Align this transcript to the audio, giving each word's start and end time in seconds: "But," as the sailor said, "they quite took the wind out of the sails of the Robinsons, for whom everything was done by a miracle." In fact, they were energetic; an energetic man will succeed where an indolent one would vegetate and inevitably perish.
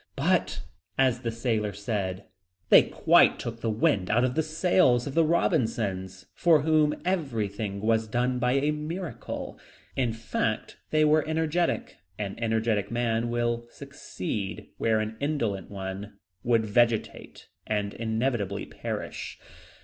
"But," 0.15 0.63
as 0.97 1.19
the 1.19 1.29
sailor 1.29 1.73
said, 1.73 2.25
"they 2.69 2.81
quite 2.81 3.37
took 3.37 3.61
the 3.61 3.69
wind 3.69 4.09
out 4.09 4.23
of 4.23 4.33
the 4.33 4.41
sails 4.41 5.05
of 5.05 5.13
the 5.13 5.23
Robinsons, 5.23 6.25
for 6.33 6.61
whom 6.61 6.99
everything 7.05 7.79
was 7.81 8.07
done 8.07 8.39
by 8.39 8.53
a 8.53 8.71
miracle." 8.71 9.59
In 9.95 10.11
fact, 10.11 10.77
they 10.89 11.05
were 11.05 11.23
energetic; 11.27 11.97
an 12.17 12.33
energetic 12.39 12.89
man 12.89 13.29
will 13.29 13.67
succeed 13.69 14.71
where 14.79 14.99
an 14.99 15.17
indolent 15.19 15.69
one 15.69 16.17
would 16.41 16.65
vegetate 16.65 17.49
and 17.67 17.93
inevitably 17.93 18.65
perish. 18.65 19.37